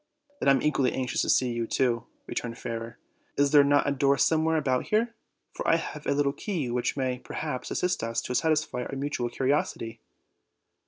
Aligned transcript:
"I 0.43 0.49
am 0.49 0.63
equally 0.63 0.93
anxious 0.93 1.21
to 1.21 1.29
see 1.29 1.53
you/' 1.55 2.05
returned 2.25 2.57
Fairer. 2.57 2.97
"Is 3.37 3.51
there 3.51 3.63
not 3.63 3.87
a 3.87 3.91
door 3.91 4.17
somewhere 4.17 4.57
about 4.57 4.85
here? 4.87 5.13
for 5.53 5.67
I 5.67 5.75
have 5.75 6.07
a 6.07 6.13
little 6.15 6.33
key 6.33 6.71
which 6.71 6.97
may, 6.97 7.19
perhaps, 7.19 7.69
assist 7.69 8.01
us 8.03 8.19
to 8.23 8.33
satisfy 8.33 8.81
our 8.83 8.95
mutual 8.97 9.29
curiosity." 9.29 10.01